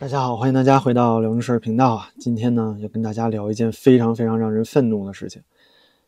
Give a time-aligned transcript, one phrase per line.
[0.00, 2.10] 大家好，欢迎大家回到辽宁事儿频道啊！
[2.18, 5.40] 今天呢，要跟大家聊一件非常非常让人愤怒的事情。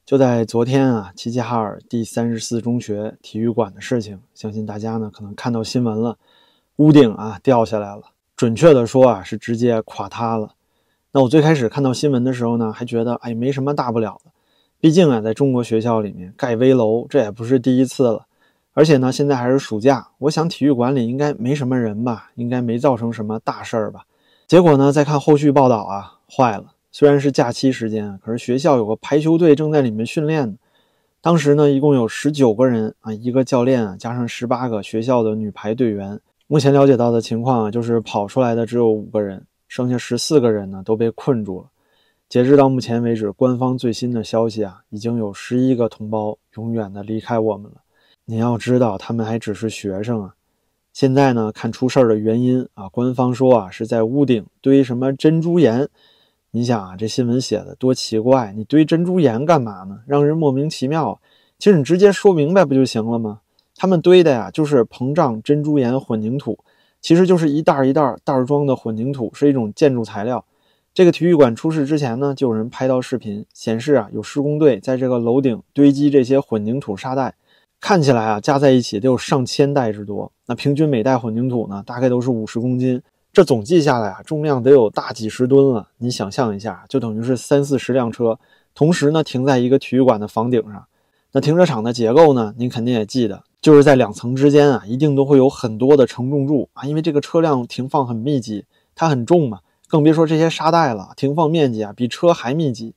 [0.04, 6.18] 就在昨天啊，齐齐哈尔第三十四中学体育馆的事情，相信大家呢可能看到新闻了，
[6.76, 8.02] 屋顶啊掉下来了，
[8.36, 10.50] 准确的说啊是直接垮塌了。
[11.12, 14.30] 那我最开始看到新闻的时候呢，还觉得哎没什么大不了的，
[14.80, 18.26] 毕竟啊在中国学校里面盖危楼，这也不是第一次了。
[18.76, 24.04] 而且呢，现在还是暑假，我想体育馆里应该没什么人吧，应该没造成什么大事儿吧。
[24.46, 26.74] 结果呢，再看后续报道啊，坏了。
[26.92, 30.56] 虽然是假期时间，可是学校有个排球队正在里面训练呢。
[31.22, 36.20] 当时呢，一共有十九个人啊，一个教练啊，加上十八个学校的女排队员。
[36.46, 41.68] 目前了解到的情况啊，就是跑出来的只有五个人，剩下十四个人呢都被困住了。
[42.28, 47.78] 截止到目前为止，官方最新的消息啊，已经有十一个同胞永远的离开我们了。
[48.28, 50.34] 你要知道，他们还只是学生啊。
[50.92, 55.88] 现在呢，看出事儿的原因啊，官方说啊是在屋顶堆什么珍珠岩。
[56.50, 58.52] 你想啊，这新闻写的多奇怪！
[58.56, 60.00] 你堆珍珠岩干嘛呢？
[60.08, 61.20] 让人莫名其妙。
[61.56, 63.42] 其实你直接说明白不就行了吗？
[63.76, 66.58] 他们堆的呀，就是膨胀珍珠岩混凝土，
[67.00, 70.44] 其实就是一袋一袋袋装的混凝土，是一种建筑材料。
[70.92, 77.36] 这个体育馆出事之前呢，就有人拍到视频，显示啊，有施工队在这个楼顶堆积这些混凝土沙袋。
[77.86, 80.32] 看起来啊，加在一起得有上千袋之多。
[80.46, 83.00] 那平均每袋混凝土呢，大概都是五十公斤。
[83.32, 85.86] 这总计下来啊，重量得有大几十吨了。
[85.98, 88.40] 你想象一下，就等于是三四十辆车
[88.74, 90.84] 同时呢停在一个体育馆的房顶上。
[91.30, 98.64] 那停车场的结构呢，您肯定也记得，就是在两层之间啊，一定都会有很多的承重柱啊，因为这个车辆停放很密集，
[98.96, 102.94] 它很重嘛，更别说这些沙袋了，停放面积啊比车还密集。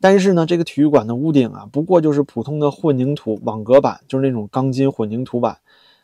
[0.00, 5.58] 但是呢，这个体育馆的屋顶啊，不过就是普通的混凝土网格板，就是那种钢筋混凝土板，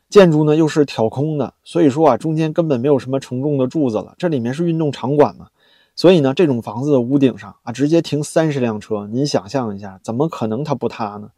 [0.09, 4.15] 建筑呢又是挑空的，所以说啊，中间根本没有什么承重的柱子了。
[4.17, 5.49] 这里面是运动场馆嘛，
[5.95, 11.31] 所以呢，这种房子的屋顶上啊，直接停三十辆车，您想象一下，怎么可能它不塌呢？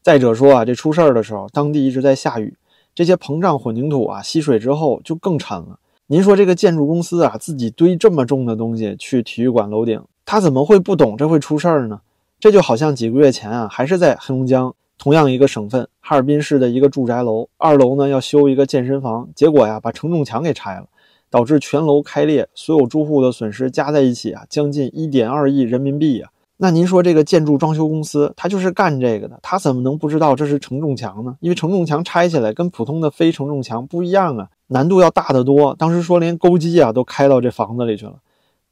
[0.00, 2.56] 再者说啊，这出事儿的时候，当地一直在下雨，
[2.94, 5.80] 这些膨胀混凝土啊，吸水之后就更沉了。
[6.06, 10.00] 您说这个建筑公司啊，自己堆这么重的东西去体育馆楼顶？
[10.26, 12.00] 他怎么会不懂这会出事儿呢？
[12.40, 20.86] 这就好像几个月前啊，还是在黑龙江同样一个省份哈尔滨市的一个住宅楼，二楼呢要修一个健身房，结果呀把承重墙给拆了，
[21.30, 26.28] 导致全楼开裂，所有住户的损失加在一起啊，将近一点二亿人民币呀。
[26.56, 31.36] 那您说这个建筑装修公司，他就是干这个的，他怎么能不知道这是承重墙呢？
[31.40, 35.76] 因为承重墙拆起来跟普通的非承重墙不一样啊，难度要大得多。
[35.78, 38.14] 当时说连钩机啊都开到这房子里去了。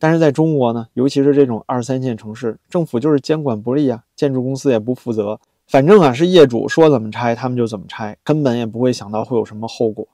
[0.05, 10.07] 但是在中国呢，尤其是这种二三线城市，政府就是监管不力啊，建筑公司也不负责，反正啊是业主说怎么拆，他们就怎么拆，根本也不会想到会有什么后果。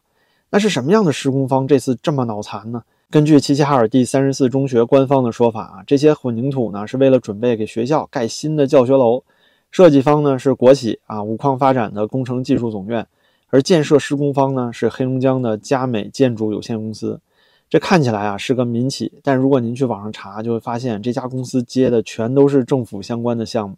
[0.50, 2.84] 那是什么样的施工方这次这么脑残呢？
[3.10, 9.24] 根据齐齐哈尔第三十四中学官方的说法啊，这些混凝土呢是为了准备给学校盖新的教学楼，
[9.72, 13.04] 设计方呢是国企啊五矿发展的工程技术总院，
[13.48, 17.20] 而建设施工方呢是黑龙江的佳美建筑有限公司。
[17.70, 23.76] 这看起来啊是个民企，但如果您去网上查，就会发现这家公司接的全都是政府相关的项目，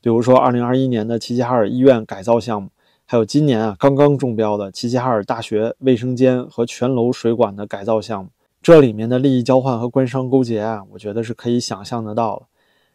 [0.00, 2.68] 比如说2021年的齐齐哈尔医院改造项目，
[3.04, 8.30] 还有今年啊刚刚中标的齐齐哈尔大学卫生间和全楼水管的改造项目。
[8.62, 12.42] 这里面的利益交换和官商勾结啊，我觉得是可以想象得到了。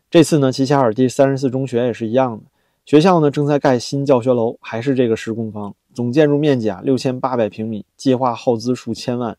[0.10, 2.44] 这次呢，齐齐哈尔第三十四中学也是一样的，
[2.86, 9.38] 学校呢正在盖新教学楼，还是这个施工方，总建筑面积啊六千八百平米，计划耗资数千万。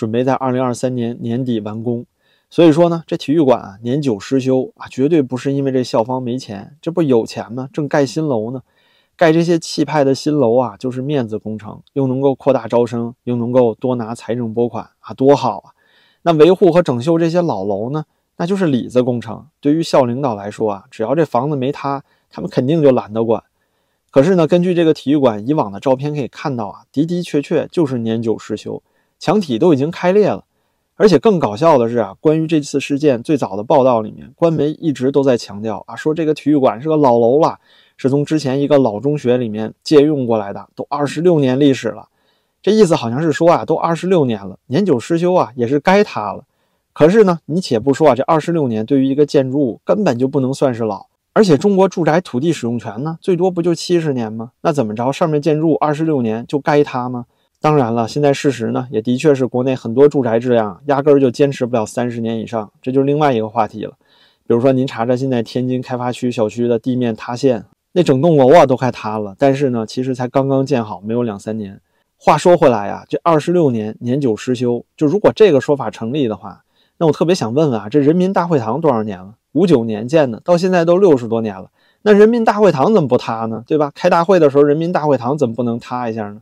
[0.00, 2.06] 准备在二零二三年年底完工，
[2.48, 7.68] 所以说呢，这体育馆啊年久失修啊，绝对不是因为这校方没钱，这不有钱吗？
[7.70, 8.62] 正盖新楼呢，
[9.14, 15.72] 盖这些气派的新楼啊，就是面子工程，又能够扩大招生，又能够多拿财政拨款啊，多好啊！
[16.22, 18.06] 那维护和整修这些老楼呢，
[18.38, 19.48] 那就是里子工程。
[19.60, 23.42] 对于校领导来说啊，只要这房子没塌，他们肯定就懒得管。
[24.10, 28.82] 可是呢，根据这个体育馆以往的照片可以看到啊，的的确确就是年久失修。
[29.20, 30.44] 墙体都已经开裂了，
[30.96, 37.58] 而且更搞笑的是啊，关于这次事件最早的报道里面，官媒一直都在强调啊，说这个体育馆是个老楼了，
[37.98, 42.08] 是从之前一个老中学里面借用过来的，都二十六年历史了。
[42.62, 46.44] 这意思好像是说啊，都二十六年了，年久失修啊，也是该塌了。
[46.94, 54.52] 可是呢，你且不说啊，这二十六年对于一个建筑物根本就不能算是老，而且中国住宅土地使用权呢，最多不就七十年吗？
[54.62, 57.26] 那怎么着，上面建筑二十六年就该塌吗？
[57.62, 63.92] 当然了，现在事实呢，也的确是国内很多住宅质量压根儿就坚持不了三十年以上，这就是另外一个话题了。
[64.46, 71.78] 比如说，您查查现在天津开发区小区的地面塌陷，那整栋楼啊都快塌了，但是呢，其实才刚刚建好，没有两三年。
[72.16, 76.64] 话说回来呀，这二十六年年久失修，就如果这个说法成立的话，
[76.96, 79.34] 那我特别想问问啊，这人民大会堂多少年了？
[79.52, 81.70] 五九年建的，到现在都六十多年了。
[82.02, 83.62] 那人民大会堂怎么不塌呢？
[83.66, 83.92] 对吧？
[83.94, 86.40] 开大会的时候，人民大会堂怎么不能塌一下呢？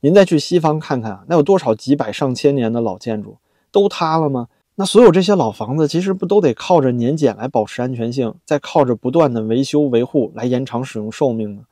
[0.00, 3.36] 您再去西方看看，那有多少几百上千年的老建筑
[3.70, 4.48] 都塌了吗？
[4.76, 11.64] 那所有这些老房子，其实不都得靠着年检来保持安全性，再靠着不断的维修维护来延长使用寿命吗？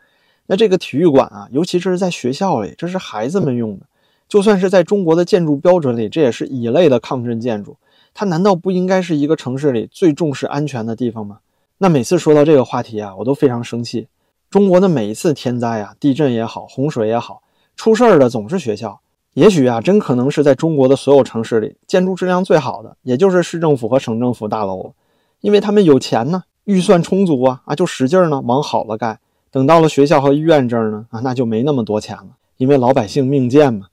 [0.46, 3.86] 那这个体育馆啊，尤其是在学校里，这是孩子们用的，
[4.28, 7.78] 就算是在中国的建筑标准里，这也是乙类的抗震建筑，
[8.12, 11.38] 它难道不应该是一个城市里最重视安全的地方吗？
[11.78, 14.08] 那每次说到这个话题啊，我都非常生气。
[14.50, 17.42] 中国的每一次天灾啊，地震也好，洪水也好，
[17.78, 19.00] 出事儿的总是学校。
[19.34, 24.94] 也许啊，真可能是在中国的所有城市里，建筑质量最好的，也就是市政府和省政府大楼，
[25.42, 29.20] 因为他们有钱呢，预算充足啊，啊，就使劲呢往好了盖。
[29.52, 33.86] 等到了学校和医院这儿呢，啊，那就没那么多钱了，因为老百姓命贱嘛。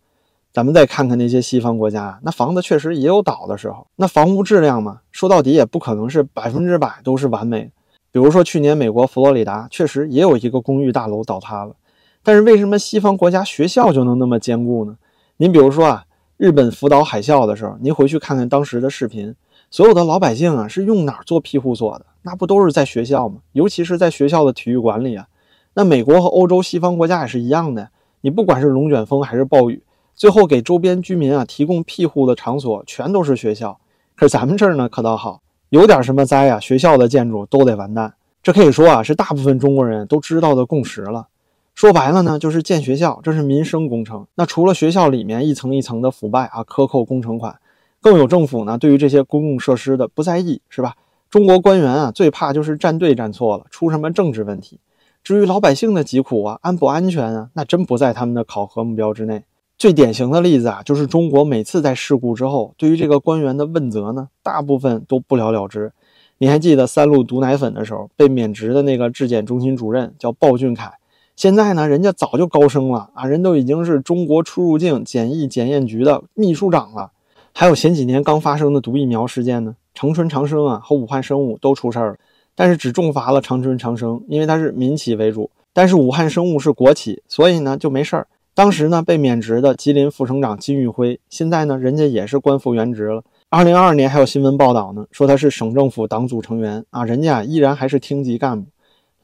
[0.51, 7.69] 咱们再看看那些西方国家，那房子确实也有倒的时候，那房屋质量嘛，说到底也不可能是百分之百都是完美。
[8.11, 11.75] 比如说去年美国佛罗里达确实也有一个公寓大楼倒塌了，
[12.25, 14.97] 但是为什么西方国家学校就能那么坚固呢？
[15.37, 16.05] 您比如说啊，
[16.37, 19.35] 日本福岛海啸的时候，您回去看看当时的视频，
[19.69, 22.05] 所有的老百姓啊是用哪儿做庇护所的？
[22.23, 23.35] 那不都是在学校吗？
[23.51, 25.27] 尤其是在学校的体育馆里啊。
[25.75, 27.89] 那美国和欧洲西方国家也是一样的，
[28.21, 29.83] 你不管是龙卷风还是暴雨。
[30.15, 33.77] 最后给周边居民啊提供庇护的场所全都是学校，
[34.15, 38.15] 可是咱们这儿呢可倒好，有点什么灾啊，学校的建筑都得完蛋。
[38.41, 41.27] 这可以说啊是大部分中国人都知道的共识了。
[41.75, 44.25] 说白了呢，就是建学校，这是民生工程。
[44.35, 47.59] 那除了学校里面一层一层的腐败啊，克扣工程款，
[47.99, 50.95] 更有政府呢对于这些公共设施的不在意，是吧？
[51.29, 54.79] 中国官员啊最怕就是站队站错了，出什么政治问题。
[55.21, 59.43] 至于老百姓的疾苦啊，安不安全啊，那真不在他们的考核目标之内。
[59.77, 65.91] 最典型的例子啊，就是中国每次在事故之后，对于这个官员的问责呢，大部分都不了了之。
[66.37, 70.93] 你还记得三鹿毒奶粉的时候被免职的那个质检中心主任叫鲍俊凯？
[71.35, 77.11] 现在呢，人家早就高升了啊，人都已经是中国出入境检疫检验局的秘书长了。
[77.53, 82.17] 还有前几年刚发生的毒疫苗事件呢，长春长生啊和武汉生物都出事儿了，
[82.55, 88.27] 但是只重罚了长春长生，因为它是民企为主，但是武汉生物是国企，所以呢就没事儿。
[88.53, 93.21] 当时呢，被免职的吉林副省长金玉辉，现在呢，人家也是官复原职了。
[93.49, 98.67] 二零二二年还有新闻报道呢，说他是省政府党组成员啊，人家依然还是厅级干部。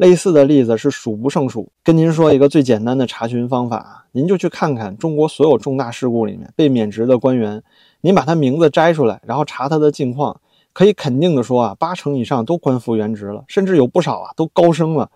[0.02, 1.72] 类似的例子是数不胜数。
[1.84, 7.62] 跟您说一个最简单的查询方法啊，您就去看看中国所有重大事故里面被免职的官员，
[8.02, 10.42] 您把他名字摘出来，然后查他的近况，
[10.74, 15.12] 可以肯定的说啊，八成以上都官复原职了，甚至有不少啊都高升了。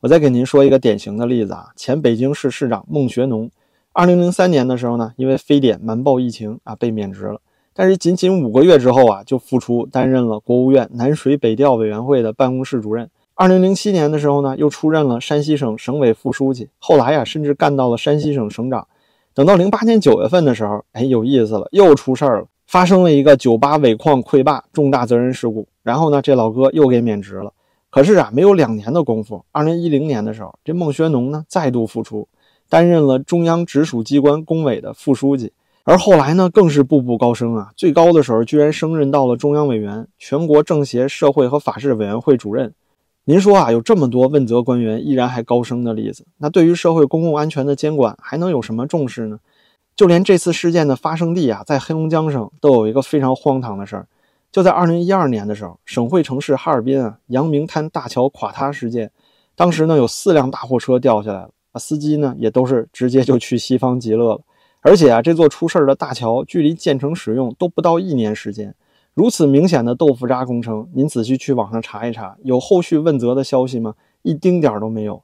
[0.00, 3.50] 我再给您说一个典型的例子啊，前北京市市长孟学农。
[3.92, 7.42] 二零零三年的时候呢，因为非典瞒报疫情啊，被免职了。
[7.74, 13.10] 但是仅仅五个月之后啊，就复出担任了国务院南水北调委员会的办公室主任。
[13.40, 16.68] 二零零七年的时候呢，又出任了山西省省委副书记。
[16.78, 18.86] 后来呀，甚至干到了山西省省长。
[19.32, 25.66] 等到零八年九月份的时候，哎，有意思了，又出事儿了，发生了一个九八尾矿溃坝重大责任事故。
[25.82, 27.50] 然后呢，这老哥又给免职了。
[27.88, 32.28] 可是啊，没有两年的功夫，二零一零年的时候，这孟学农呢再度复出。
[32.68, 35.50] 担任了中央直属机关工委的副书记，
[35.84, 37.70] 而后来呢，更是步步高升啊！
[37.74, 42.74] 最高的时候，居然升任到了中央委员、全国政协社会和法制委员会主任。
[43.30, 49.38] 您说啊，有这么多问责官员依然还高升的例子，那对于社会公共安全的监管还能有什么重视呢？
[49.94, 54.08] 就连这次事件的发生地啊，在黑龙江省都有一个非常荒唐的事儿，
[54.50, 59.08] 就在二零一二年的时候，省会城市哈尔滨啊，阳明滩大桥垮塌事件，
[59.54, 61.50] 当时呢，有四辆大货车掉下来了。
[61.76, 64.40] 司机呢也都是直接就去西方极乐了，
[64.80, 68.74] 而且啊，这座出事儿的大桥距离建成使用都不到一年时间，
[69.14, 73.94] 如此明显的豆腐渣工程，您仔细去网上查一查，有后续问责的消息吗？
[74.22, 75.22] 一丁点儿都没有。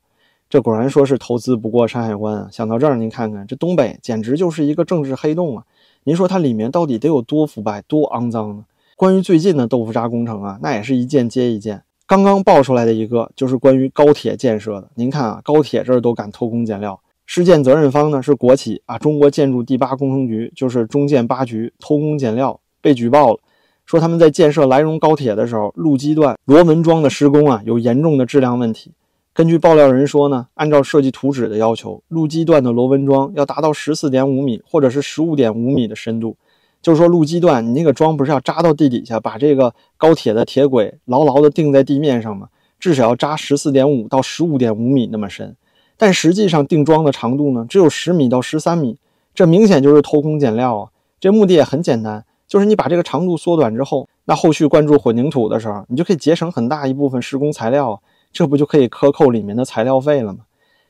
[0.48, 2.48] 这果然说是投资不过山海关啊！
[2.52, 5.64] 想到这儿，您看看这东北简直就是一个政治黑洞啊！
[6.04, 8.64] 您说它里面到底得有多腐败、多肮脏呢？
[8.96, 11.82] 关于最近的豆腐渣工程啊，那也是一件接一件。
[12.06, 14.88] 刚刚爆出来的一个就是关于高铁建设的。
[14.94, 23.40] 您看啊，高铁这儿都敢偷工减料，事件责任方呢是国企啊，中国建筑第八工程局，就是中建八局偷工减料被举报了，
[23.86, 28.90] 说他们在建设莱荣高铁的时候，路基段螺纹桩的施工啊有严重的质量问题。
[29.32, 36.36] 根据爆料人说呢，按照设计图纸的要求，路基段的螺纹桩要达到十四点五米或者是十五点五米的深度。
[36.82, 42.48] 就是说，路基段你那个桩不是要扎到地底下，把这个高铁的铁轨牢牢地钉在地面上吗？
[42.78, 45.56] 至少要扎十四点五到十五点五米那么深。
[45.96, 48.98] 但实际上定桩的长度呢，只有十米到十三米，
[49.34, 50.88] 这明显就是偷工减料啊！
[51.18, 58.00] 这目的也很简单，就是你把这个长度缩短之后，那后续灌注混凝土的时候，你就可以节省很大一部分施工材料，
[58.32, 60.40] 这不就可以克扣里面的材料费了吗？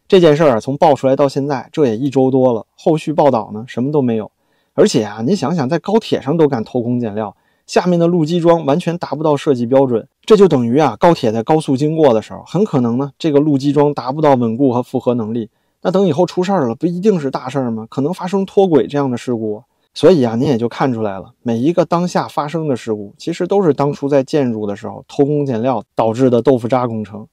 [0.08, 4.30] 这件事儿啊，从爆出来到现在，这也一周多了，后续报道呢什么都没有。
[4.74, 7.34] 而且啊，你想想，在高铁上都敢偷工减料，
[7.66, 15.48] 下面的路基桩完全达不到设计标准，这就等于啊，高铁在高速经过的时候，很可能呢，这个路基桩达不到稳固和复合能力。
[15.82, 17.86] 那等以后出事儿了，不一定是大事儿吗？
[17.88, 19.62] 可能发生脱轨这样的事故。
[19.96, 27.26] 所以啊，您也就看出来了，每一个当下发生的事故，其实都是当初在建筑的时候偷工减料导致的豆腐渣工程。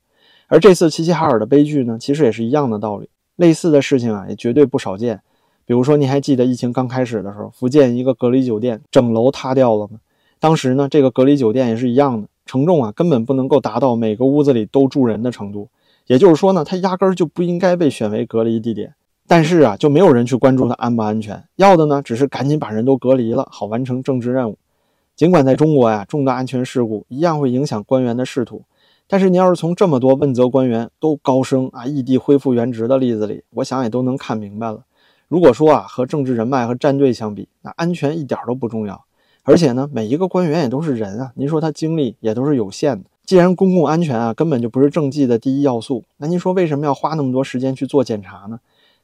[0.47, 3.09] 而这次齐齐哈尔的悲剧呢，其实也是一样的道理。
[3.35, 5.19] 类似的事情啊，也绝对不少见。
[5.65, 9.99] 比如说，您还记得疫情刚开始的时候，福建一个隔离酒店整楼塌掉了吗？
[10.39, 15.67] 当时呢，这个隔离酒店也是一样的，承重啊根本不能够达到每个屋子里都住人的程度，
[16.07, 18.93] 也就是说呢，它压根儿就不应该被选为隔离地点。
[19.27, 24.57] 但是啊，就没有人去关注它安不安全，要的呢只是赶紧把人都隔离了，好完成政治任务。
[25.15, 28.63] 尽管在中国呀，重大安全事故一样会影响官员的仕途，
[29.07, 34.83] 但是您要是从这么多问责官员都高升啊，异地恢复原职的例子里，我想也都能看明白了。
[35.27, 39.05] 如果说啊，和政治人脉和战队相比，那安全一点都不重要。
[39.43, 43.09] 而且呢，每一个官员也都是人啊，您说他精力也都是有限的。
[43.25, 48.59] 既然公共安全啊根本就不是政绩的第一要素，那您说为什么要花那么多时间去做检查呢？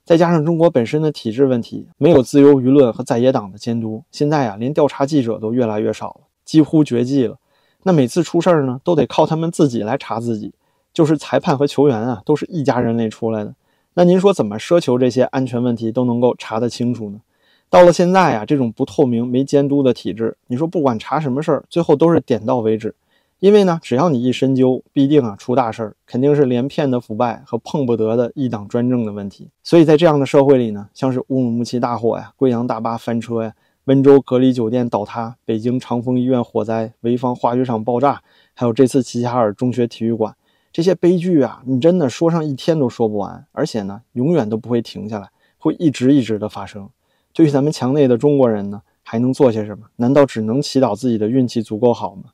[0.10, 7.38] 再加上中国本身的体制问题，没有自由舆论和在野党的监督，现在啊连调查记者都越来越少了，几乎绝迹了。
[7.84, 10.52] 那每次出事儿呢，都得靠他们自己来查自己，
[10.92, 13.54] 就是裁判和球员啊都是一家人类出来的。
[13.94, 17.22] 那您说怎么奢求这些安全问题都能够查得清楚呢？
[17.70, 22.96] 到了现在啊，这种不透明、没监督的体制，你说不管查什么事儿，最后都是点到为止。
[23.40, 29.50] 因为呢，只要你一深究，必定啊出大事儿，肯定是连片的腐败和碰不得的一党专政的问题。
[29.64, 33.54] 所以在这样的社会里呢，像是乌鲁木齐大火呀、贵阳大巴翻车呀、
[33.86, 38.22] 温州隔离酒店倒塌、北京长峰医院火灾、潍坊化学厂爆炸，
[38.54, 40.36] 还有这次齐齐哈尔中学体育馆。
[40.74, 46.90] 这些悲剧啊，你真的说上一天都说不完，而且呢，永远都不会停下来，会一直一直的发生。
[47.32, 49.86] 对于咱们墙内的中国人呢，还能做些什么？
[49.96, 52.26] 难道只能祈祷自己的运气足够好吗？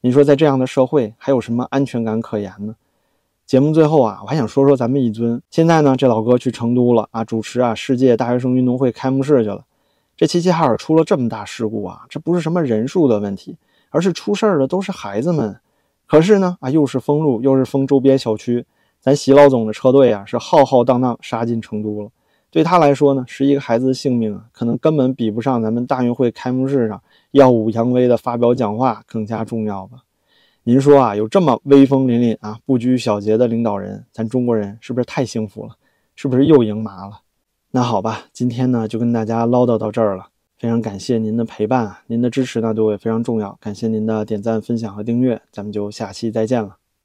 [0.00, 2.76] 你说在这样的社会，还有什么安全感可言呢？
[3.44, 5.42] 节目最后啊，我还想说说咱们一尊。
[5.50, 9.64] 现在呢，这老哥去成都了啊，主持啊世界大学生运动会开幕式去了。
[10.16, 13.56] 这齐齐哈尔出了这么大事故啊，这不是什么人数的问题，
[13.90, 15.58] 而是出事儿的都是孩子们。
[16.06, 18.64] 可是呢，啊，又是封路，又是封周边小区，
[19.00, 22.10] 咱习老总的车队啊，是浩浩荡荡杀进成都了。
[22.50, 27.02] 对他来说呢，十一个孩子的性命啊，可能根本比不上咱们大运会开幕式上
[27.32, 29.98] 耀武扬威的发表讲话更加重要吧？
[30.64, 35.76] 您说啊，有这么威风凛凛啊、不拘小节的领导人，咱中国人是不是太幸福了？
[36.16, 37.20] 是不是又赢麻了？
[37.70, 40.28] 那好吧，今天呢就跟大家唠叨到这儿了。
[40.58, 43.56] 非常感谢您的陪伴啊，您的支持呢对我也非常重要。
[43.60, 46.76] 感谢您的点赞、分享和订阅，咱们就下期再见了。